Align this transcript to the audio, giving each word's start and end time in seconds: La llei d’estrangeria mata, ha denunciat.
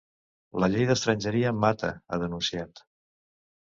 La 0.63 0.69
llei 0.75 0.87
d’estrangeria 0.93 1.53
mata, 1.67 1.93
ha 2.11 2.23
denunciat. 2.27 2.87